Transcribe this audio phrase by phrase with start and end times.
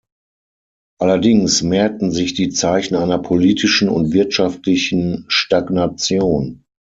[0.99, 6.63] Allerdings mehrten sich die Zeichen einer politischen und wirtschaftlichen Stagnation.